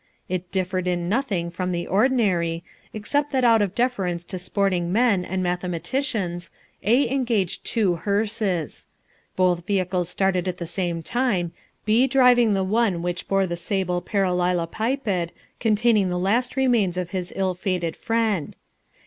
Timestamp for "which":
13.03-13.27